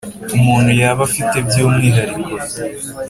Umuntu 0.35 0.71
yaba 0.81 1.01
afite 1.09 1.35
by 1.47 1.55
umwihariko 1.65 2.29